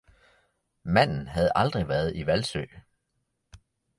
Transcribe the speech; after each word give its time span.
Manden 0.83 1.27
havde 1.27 1.51
aldrig 1.55 1.87
været 1.87 2.15
i 2.15 2.21
Hvalsø 2.21 2.61